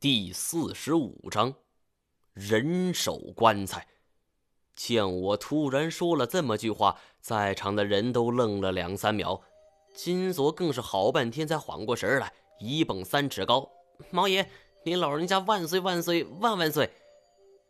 [0.00, 1.52] 第四十五章，
[2.32, 3.86] 人手棺材。
[4.74, 9.42] 见我突然说了这么句话，在场的人都愣了两三秒，
[9.94, 13.70] 金锁更是好半天才缓过神来，一蹦三尺高
[14.10, 14.48] ：“毛爷，
[14.84, 16.90] 您老人家万岁万岁万万岁！”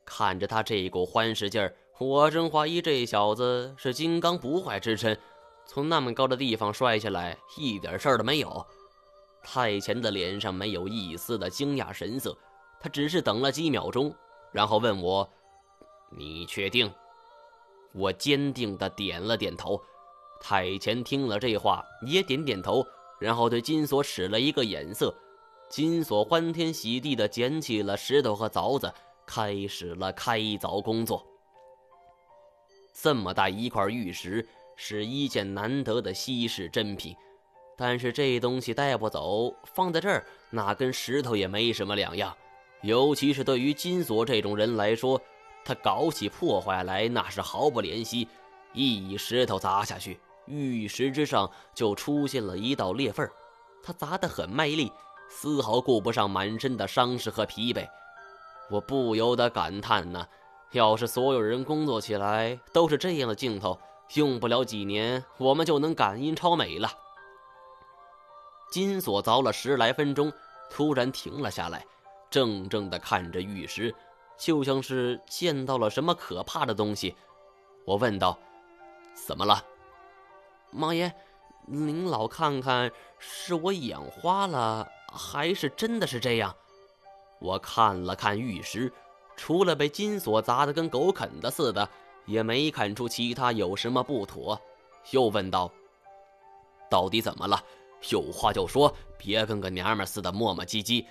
[0.06, 5.18] 看着他这股欢实劲儿，我真怀疑这小子是金刚不坏之身，
[5.66, 8.64] 从那么高的地方摔下来，一点事儿都没有。
[9.42, 12.36] 太前的脸上没有一丝的惊讶神色，
[12.78, 14.14] 他只是等了几秒钟，
[14.52, 15.28] 然后问我
[16.16, 16.92] ：“你确定？”
[17.92, 19.80] 我坚定的点了点头。
[20.40, 22.86] 太前听了这话，也点点头，
[23.18, 25.14] 然后对金锁使了一个眼色。
[25.68, 28.92] 金锁欢天喜地的捡起了石头和凿子，
[29.26, 31.26] 开始了开凿工作。
[32.94, 37.14] 这么大一块玉石，是一件难得的稀世珍品。
[37.80, 42.36] 但是这东西带不走，放在这儿，那跟石头也没什么两样。
[42.82, 45.18] 尤其是对于金锁这种人来说，
[45.64, 48.28] 他搞起破坏来那是毫不怜惜。
[48.74, 53.26] 一石头砸下去，玉石之上就出现了一道裂缝。
[53.82, 54.92] 他砸得很卖力，
[55.30, 57.88] 丝毫顾不上满身的伤势和疲惫。
[58.68, 60.28] 我不由得感叹呢：
[60.72, 63.80] 要是所有人工作起来都是这样的劲头，
[64.16, 66.90] 用不了几年，我们就能感应超美了。
[68.70, 70.32] 金锁凿了十来分钟，
[70.70, 71.84] 突然停了下来，
[72.30, 73.94] 怔怔地看着玉石，
[74.38, 77.16] 就像是见到了什么可怕的东西。
[77.84, 78.38] 我问道
[79.26, 79.64] ：“怎么了，
[80.72, 81.12] 王爷？
[81.66, 86.54] 您老看看，是我眼花了，还是真的是这样？”
[87.40, 88.92] 我看了看玉石，
[89.34, 91.88] 除了被金锁砸得跟狗啃的似的，
[92.26, 94.60] 也没看出其他有什么不妥。
[95.10, 95.72] 又问道
[96.88, 97.64] ：“到底怎么了？”
[98.08, 101.04] 有话就说，别跟个娘们似的磨磨唧唧。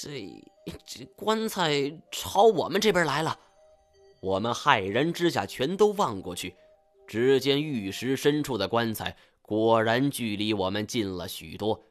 [0.00, 0.42] 这
[0.86, 3.38] 这棺材朝我们这边来了，
[4.20, 6.56] 我们骇然之下全都望过去，
[7.06, 11.84] 只见玉石深处的棺材果然距离我们近了许多。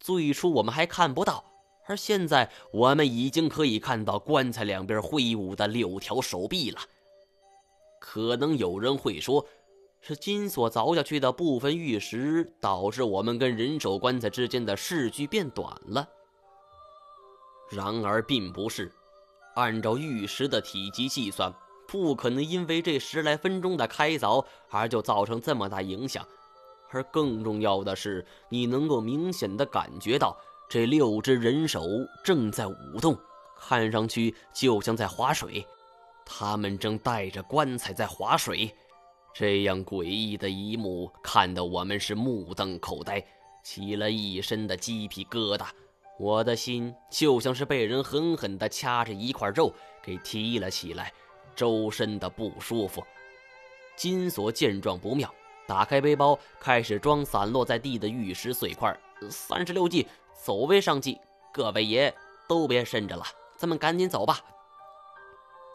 [0.00, 1.44] 最初我们还看不到，
[1.86, 6.80] 而现在我们已经可以看到棺材两边挥舞的六条手臂了。
[8.00, 9.46] 可能有人会说。
[10.00, 16.08] 是金锁凿下去的部分玉石导致我们跟人手棺材之间的视距变短了。
[17.70, 18.90] 然而并不是，
[19.54, 21.52] 按照玉石的体积计算，
[21.86, 26.26] 不可能因为这十来分钟的开凿而就造成这么大影响。
[26.90, 30.34] 而更重要的是，你能够明显的感觉到
[30.70, 31.82] 这六只人手
[32.24, 33.14] 正在舞动，
[33.58, 35.66] 看上去就像在划水，
[36.24, 38.74] 他们正带着棺材在划水。
[39.38, 43.24] 这样诡异的一幕，看得我们是目瞪口呆，
[43.62, 45.64] 起了一身的鸡皮疙瘩。
[46.18, 49.72] 我的心就像是被人狠狠地掐着一块肉
[50.02, 51.12] 给提了起来，
[51.54, 53.00] 周身的不舒服。
[53.94, 55.32] 金锁见状不妙，
[55.68, 58.92] 打开背包，开始装散落在地的玉石碎块。
[59.30, 60.04] 三十六计，
[60.34, 61.16] 走为上计。
[61.52, 62.12] 各位爷
[62.48, 63.24] 都别慎着了，
[63.56, 64.40] 咱们赶紧走吧。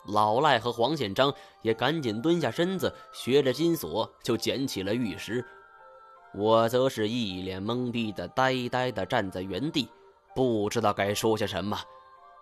[0.05, 5.45] 老赖和黄宪章也赶紧蹲下身子，学着金锁就捡起了玉石。
[6.35, 9.87] 我则是一脸懵逼的呆呆的站在原地，
[10.35, 11.79] 不知道该说些什么。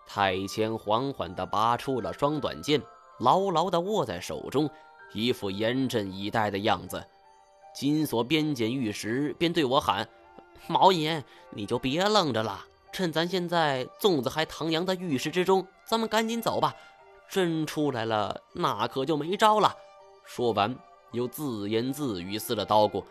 [0.08, 2.82] 太谦缓缓地拔出了双短剑，
[3.20, 4.70] 牢牢地握在手中，
[5.14, 7.04] 一副严阵以待的样子。
[7.76, 10.08] 金锁边捡玉石边对我喊
[10.68, 16.74] ：“毛爷，你就别愣着了，趁咱现在粽子还徜徉在玉石之中，咱们赶紧走吧。”
[17.31, 19.74] 真出来了，那可就没招了。
[20.25, 20.78] 说完，
[21.14, 23.02] 又自言自语似的叨咕：“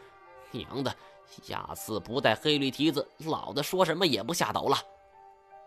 [0.52, 0.94] 娘的，
[1.42, 4.76] 下次不带黑驴蹄子，老子说什么也不下斗了。”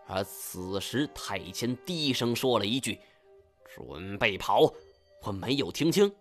[0.06, 3.02] 而此时，太谦低声说了一句
[3.76, 4.72] ：“准备跑。”
[5.26, 6.14] 我没有听清。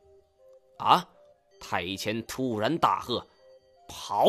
[0.78, 1.06] 啊！
[1.60, 3.26] 太谦突然大喝
[3.86, 4.26] ：“跑！”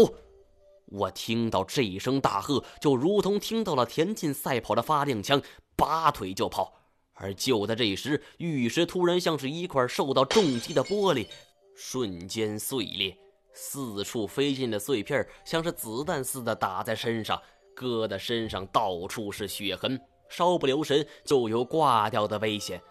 [0.87, 5.41] 我听到这一声大喝，就如同听到了田径赛跑的发令枪，
[5.77, 6.73] 拔腿就跑。
[7.15, 11.27] 而就在这时，玉石突然像是一块受到重击的玻璃，
[11.75, 13.15] 瞬间碎裂，
[13.53, 17.39] 四处飞溅的碎片像是子弹似的打在身上，
[17.75, 22.81] 割的身上到处是血痕，稍不留神就有挂掉的危险。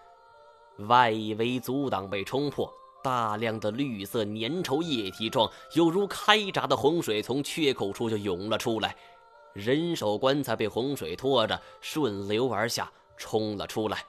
[0.88, 2.72] 外围阻挡被冲破，
[3.02, 8.96] 大量的绿色粘稠液体状，犹如开闸的洪水从缺口处就涌了出来，
[9.52, 12.90] 人手棺材被洪水拖着顺流而下，
[13.22, 14.04] 冲了出来。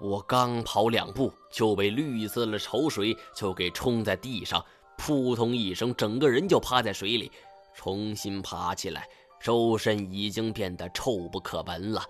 [0.00, 4.64] 我刚跑两步，就被绿色的潮水就给冲在地上，
[4.96, 7.30] 扑通一声，整个人就趴在水里。
[7.74, 9.08] 重新爬起来，
[9.40, 12.02] 周身已经变得臭不可闻了。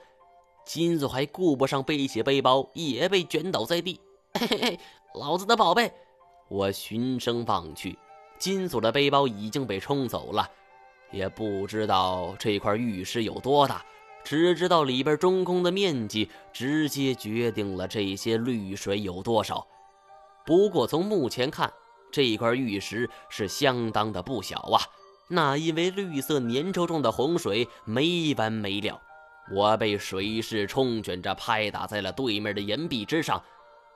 [0.64, 4.00] 金锁还顾不上背起背包，也被卷倒在地。
[4.34, 4.80] 嘿嘿嘿，
[5.14, 5.92] 老子的宝贝！
[6.48, 7.98] 我循声望去，
[8.38, 10.50] 金锁的背包已经被冲走了。
[11.10, 13.84] 也不知道这块玉石有多大，
[14.24, 19.66] 只知道里边中空的面积直接决定了这些绿水有多少。
[20.44, 21.72] 不过从目前看，
[22.10, 24.80] 这块玉石是相当的不小啊。
[25.28, 29.00] 那因为绿色粘稠状的洪水没完没了。
[29.54, 33.42] 我被水势冲卷着拍打在了对面的岩壁之上，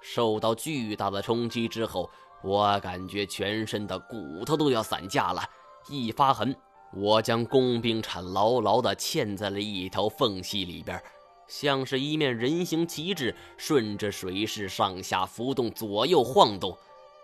[0.01, 2.11] 受到巨大的冲击之后，
[2.43, 5.43] 我感觉全身的骨头都要散架了。
[5.89, 6.55] 一发狠，
[6.95, 11.03] 我将工兵铲牢牢地嵌在了一条缝隙里边，
[11.49, 16.77] 像是一面人形旗帜，顺着水势上下浮动，左右晃动。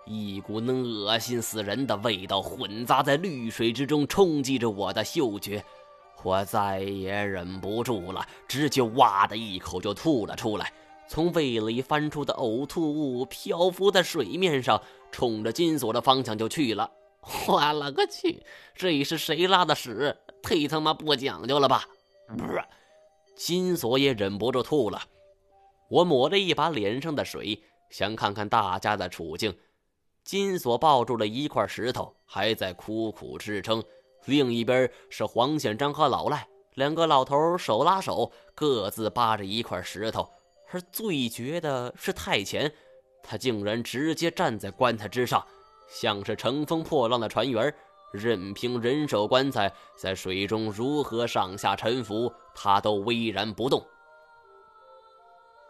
[0.06, 5.62] 一股能恶心死人的味道混杂在绿水之中，冲击着我的嗅觉。
[6.23, 10.73] 我再也忍不住了，直接哇的一口就吐了出来。
[11.06, 14.81] 从胃里翻出的呕吐物漂浮在水面上，
[15.12, 16.91] 冲着金锁的方向就去了。
[17.49, 18.43] 我勒个去！
[18.75, 20.17] 这是谁拉的屎？
[20.43, 21.85] 忒他妈不讲究了吧！
[22.29, 22.62] 不是，
[23.37, 25.03] 金锁也忍不住吐了。
[25.88, 29.56] 我抹了一把脸上的水，想看看大家的处境。
[30.25, 33.82] 金锁抱住了一块石头，还在苦苦支撑。
[34.26, 40.29] 另一边是黄显章和老赖两个老头手拉手，各自扒着一块石头。
[40.70, 42.70] 而最绝的是太前，
[43.23, 45.44] 他竟然直接站在棺材之上，
[45.88, 47.75] 像是乘风破浪的船员，
[48.12, 53.85] 任凭人手棺材在水中如何上下沉浮，他都巍然不动。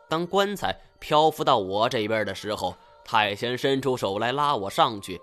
[0.08, 2.74] 当棺材漂浮到我这边的时候，
[3.04, 5.20] 太贤伸出手来拉我上去。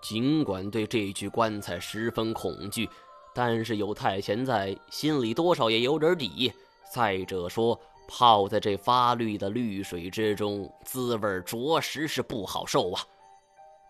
[0.00, 2.88] 尽管对这具棺材十分恐惧，
[3.34, 6.52] 但是有太贤在，心里多少也有点底。
[6.92, 7.78] 再者说，
[8.08, 13.02] 泡在这发绿的绿水之中，滋味着实是不好受啊！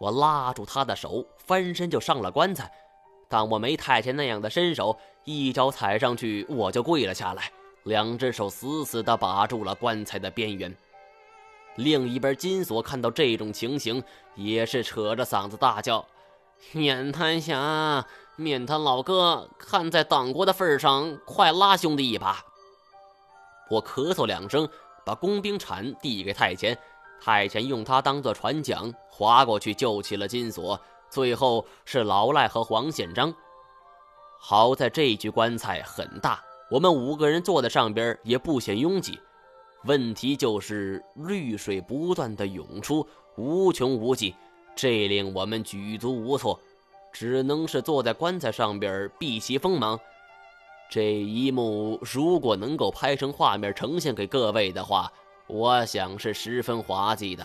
[0.00, 2.72] 我拉住他的手，翻身就上了棺材。
[3.28, 7.52] 但我没太前那样的身手，一脚踩上去，我就跪了下来，
[7.82, 10.74] 两只手死死地把住了棺材的边缘。
[11.76, 14.02] 另一边，金锁看到这种情形，
[14.36, 16.06] 也是扯着嗓子大叫
[16.72, 18.06] ：“面瘫侠，
[18.36, 22.42] 面瘫老哥，看在党国的份上，快拉兄弟一把！”
[23.68, 24.66] 我咳嗽两声，
[25.04, 26.76] 把工兵铲递给太前，
[27.20, 30.80] 太前用它当做船桨，划过去救起了金锁。
[31.10, 33.34] 最后是老赖和黄宪章。
[34.38, 36.40] 好在这具棺材很大，
[36.70, 39.18] 我们五个人坐在上边也不显拥挤。
[39.84, 43.06] 问题就是绿水不断的涌出，
[43.36, 44.32] 无穷无尽，
[44.76, 46.58] 这令我们举足无措，
[47.12, 49.98] 只能是坐在棺材上边避其锋芒。
[50.88, 55.10] 这一幕如果能够拍成画面呈现给各位的话，
[55.50, 57.44] 我想是十分滑稽的。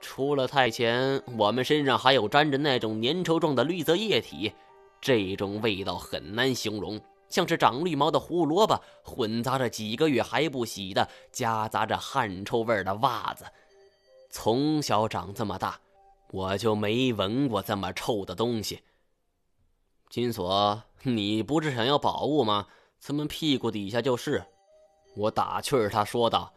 [0.00, 4.52] 除了太前，我们身上还有沾着那种粘稠状的绿色液体，
[5.00, 7.00] 这种味道很难形容。
[7.28, 13.44] 像是长绿毛的胡萝卜，混杂着几个月还不洗的、夹杂着汗臭味的袜子。
[14.30, 15.78] 从小长这么大，
[16.32, 18.80] 我就没闻过这么臭的东西。
[20.10, 22.66] 金锁，你不是想要宝物吗？
[23.00, 24.44] 咱们屁股底下就是。
[25.16, 26.52] 我打趣儿，他说道：“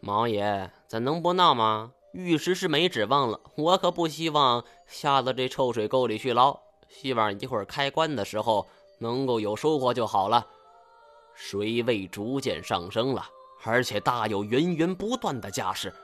[0.00, 1.92] 毛爷，咱能不闹吗？
[2.12, 6.60] 玉石是没指望了，我可不希望下到这臭水沟里去捞。
[6.88, 8.66] 希望一会儿开棺的时候。”
[9.00, 10.44] 能够有收获就好了。
[11.32, 13.24] 水位逐渐上升了，
[13.62, 15.94] 而且大有源源不断的架势。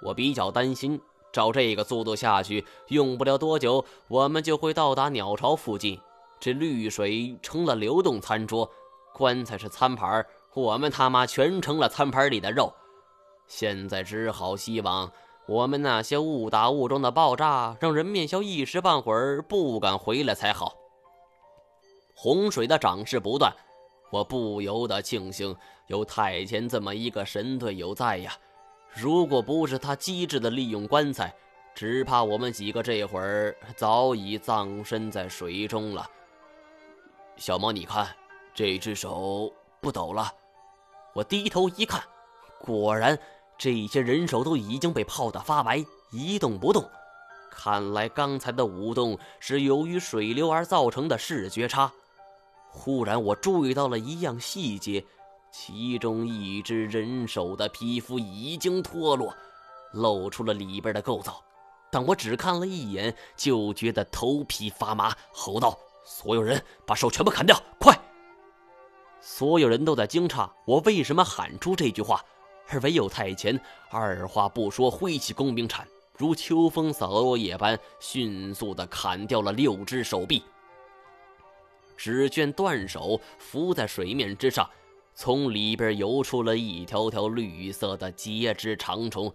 [0.00, 0.98] 我比较担心，
[1.30, 6.00] 照这个速度下去，用不了多久，我们就会到达鸟巢附近。
[6.40, 8.70] 这绿水成了流动餐桌，
[9.12, 12.72] 棺材是餐盘，我们他妈全成了餐盘里的肉。
[13.50, 15.10] 现在只好希望
[15.46, 20.76] 我们那些误打误撞的爆炸，让人面鸮一时半会儿不敢回来才好。
[22.14, 23.52] 洪水的涨势不断，
[24.12, 25.54] 我不由得庆幸
[25.88, 28.32] 有太监这么一个神队友在呀！
[28.94, 31.34] 如果不是他机智的利用棺材，
[31.74, 36.08] 只怕我们几个这会儿早已葬身在水中了。
[37.36, 38.06] 小猫，你看，
[38.54, 40.32] 这只手不抖了。
[41.14, 42.00] 我低头一看，
[42.60, 43.18] 果然，
[43.60, 46.82] 这些人手都已经被泡得发白，一动不动。
[47.50, 51.92] 看来刚才的舞动是由于水流而造成的视觉差。
[52.70, 55.04] 忽然，我注意到了一样细节，
[55.52, 59.36] 其中一只人手的皮肤已经脱落，
[59.92, 61.42] 露出了里边的构造。
[61.90, 67.62] 但我只看了一眼，就觉得头皮发麻，吼道：“所有人，把手全部砍掉！
[67.78, 67.94] 快！”
[69.20, 72.24] 所有人都在惊诧我为什么喊出这句话，
[72.70, 73.60] 而唯有太前
[73.90, 75.86] 二话不说，挥起工兵铲，
[76.16, 80.42] 如秋风扫落叶般迅速地砍掉了六只手臂。
[81.96, 84.70] 只见断手浮在水面之上，
[85.14, 89.34] 从里边游出了一条条绿色的节肢长虫，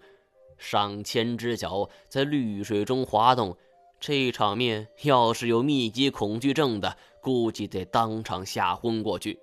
[0.58, 3.56] 上千只脚在绿水中滑动。
[4.00, 9.38] 这场面要是有密集恐惧症的，估计得当场吓昏过去。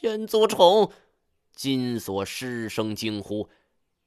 [0.00, 0.90] 千足虫！
[1.54, 3.48] 金锁失声惊呼。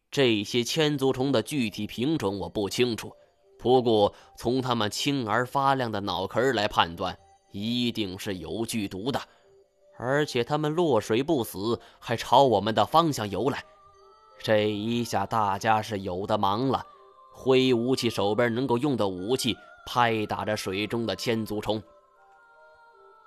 [0.10, 3.12] 这些千足虫的具体品种我不清楚，
[3.60, 7.18] 不过从它们青而发亮的脑壳来判断，
[7.52, 9.22] 一定是有剧毒的。
[9.98, 13.64] 而且它们落水不死，还朝我们的方向游来。
[14.40, 16.86] 这一下大家是有的忙了。
[17.34, 21.82] 挥舞起，手边能够用的武器，拍打着水中的千足虫。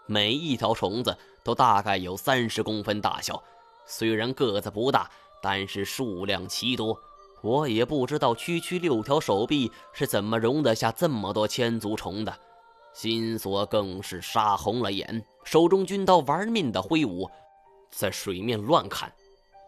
[0.06, 3.42] 每一条虫子都大概有三十公分大小，
[3.86, 5.10] 虽然个子不大，
[5.42, 6.98] 但是数量奇多。
[7.42, 12.38] 我也不知道区区六条手臂是怎么容得下这么多千足虫的。
[12.92, 17.30] 金锁更是杀红了眼，手中军刀玩命的挥舞，
[17.90, 19.10] 在水面乱砍。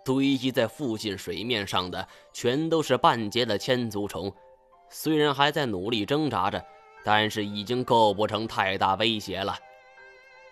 [0.04, 4.30] 堆积在附近水面上的全都是半截的千足虫，
[4.90, 6.62] 虽然还在努力挣扎着，
[7.04, 9.56] 但是已经构不成太大威胁了。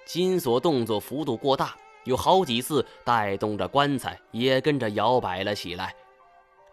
[0.07, 5.95] 金锁动作幅度过大，有好几次带动着棺材也跟着摇摆了起来。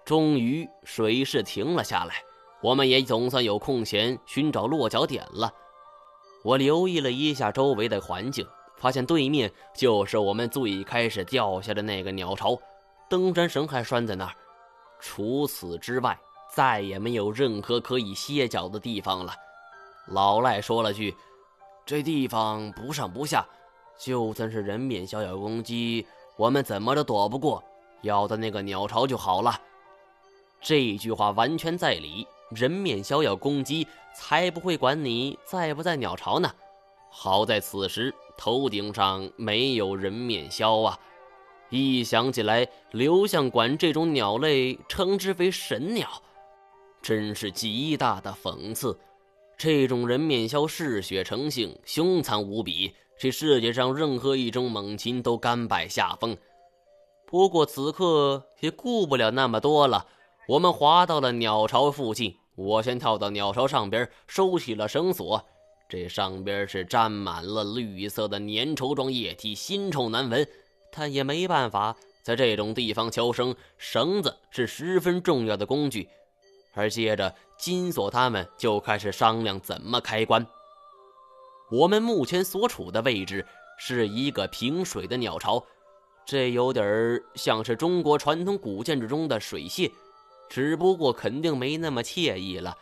[0.06, 2.16] 终于水势停了下来，
[2.62, 5.52] 我们也总算有空闲寻找落脚点了。
[6.44, 8.48] 我留意了一下周围的环境。
[8.80, 12.56] 发现对面就是我们最开始掉下的那个鸟巢，
[13.10, 14.34] 登山绳还拴在那儿。
[15.00, 16.16] 除此之外，
[16.54, 19.34] 再也没有任何可以歇脚的地方了。
[20.06, 21.12] 老赖说了句
[21.88, 23.44] ：“这地方不上不下，
[23.98, 27.64] 就算是人面鸮要攻击，我们怎么都躲不过。
[28.02, 29.60] 要的那个鸟巢就好了。”
[30.62, 32.28] 这句话完全在理。
[32.52, 33.86] 人面鸮要攻击，
[34.16, 36.50] 才不会管你在不在鸟巢呢。
[37.10, 38.14] 好在此时。
[38.40, 41.00] 头顶上没有人面鸮啊！
[41.72, 46.22] 一想起来，刘向管这种鸟类称之为神鸟，
[47.02, 49.00] 真是极大的讽刺。
[49.58, 56.38] 这种人面鸮嗜血成性，凶残无比，这世界上任何一种猛禽都甘拜下风。
[57.26, 60.06] 不过此刻也顾不了那么多了，
[60.48, 65.44] 我们滑到了鸟巢附近，我先跳到鸟巢上边，收起了绳索。
[65.90, 70.48] 这上边是沾满了绿色的粘稠状液体，腥臭难闻，
[70.92, 76.10] 但也没办法，在这种地方求生，绳子是十分重要的工具。
[76.74, 80.46] 而接着，金锁他们就开始商量怎么开关。
[81.70, 83.46] 我们目前所处的位置
[83.78, 85.64] 是一个平水的鸟巢，
[86.26, 89.92] 这有点儿像是中国传统古建筑中的水榭，
[90.50, 92.76] 只不过肯定没那么惬意了。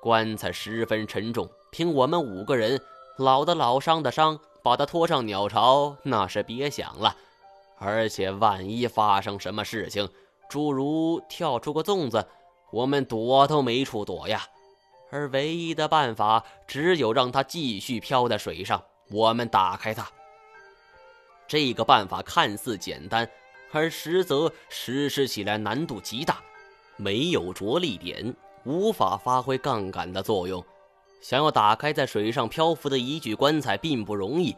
[0.00, 1.48] 棺材十分沉重。
[1.72, 2.80] 凭我们五个人，
[3.16, 7.16] 老的老伤的伤，把它拖上鸟巢，那是别想了。
[7.78, 10.08] 而且万一发生什么事情，
[10.48, 12.26] 诸如跳出个粽子，
[12.72, 14.42] 我们躲都没处躲呀。
[15.10, 20.08] 而唯一的办法，只有让它继续漂在水上，我们打开它。
[21.48, 23.28] 这个办法看似简单，
[23.72, 26.40] 而实则实施起来难度极大，
[26.96, 30.64] 没有着力点，无法发挥杠杆的作用。
[31.20, 34.56] 想要打开在水上漂浮的一具棺材并不容易，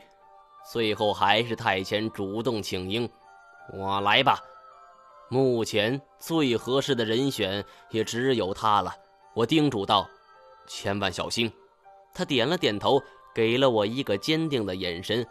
[0.70, 3.10] 最后还是太前主动请缨
[3.74, 4.38] ：“我来吧。”
[5.28, 8.94] 目前最合适的人选也只有他了。
[9.34, 10.06] 我叮嘱道
[10.66, 11.52] ：“千万小心。”
[12.14, 13.02] 他点了点头，
[13.34, 15.26] 给了我一个坚定的眼神。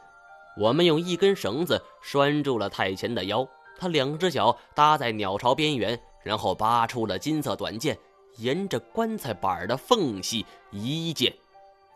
[0.57, 3.47] 我们用一根绳子拴住了太前的腰，
[3.77, 7.97] 他两只脚搭在鸟巢边缘，然后拔出了金色短剑。
[8.37, 11.33] 沿着棺材板的缝隙，一剑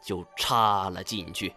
[0.06, 1.54] 就插了进去。